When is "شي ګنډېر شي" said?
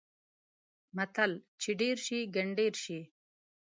2.05-2.99